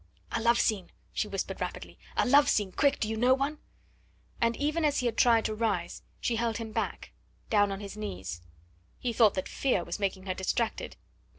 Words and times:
"A 0.31 0.41
love 0.41 0.59
scene," 0.59 0.89
she 1.13 1.27
whispered 1.27 1.61
rapidly, 1.61 1.99
"a 2.17 2.25
love 2.25 2.49
scene 2.49 2.71
quick 2.71 2.99
do 2.99 3.07
you 3.07 3.15
know 3.15 3.35
one?" 3.35 3.59
And 4.41 4.55
even 4.57 4.83
as 4.83 4.97
he 4.97 5.05
had 5.05 5.15
tried 5.15 5.45
to 5.45 5.53
rise 5.53 6.01
she 6.19 6.37
held 6.37 6.57
him 6.57 6.71
back, 6.71 7.11
down 7.51 7.71
on 7.71 7.81
his 7.81 7.95
knees. 7.95 8.41
He 8.97 9.13
thought 9.13 9.35
that 9.35 9.47
fear 9.47 9.83
was 9.83 9.99
making 9.99 10.25
her 10.25 10.33
distracted. 10.33 10.97